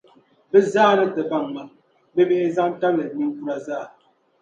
[0.51, 1.63] Bɛ zaa ni ti baŋ ma,
[2.13, 3.85] bibihi zaŋ tabili ninkura zaa.